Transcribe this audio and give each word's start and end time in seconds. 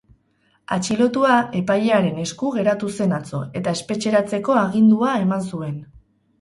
Atxilotua 0.75 1.33
epailearen 1.59 2.17
esku 2.23 2.51
geratu 2.57 2.91
zen 2.97 3.15
atzo, 3.19 3.43
eta 3.61 3.77
espetxeratzeko 3.79 4.59
agindua 4.67 5.15
eman 5.29 5.49
zuen. 5.55 5.81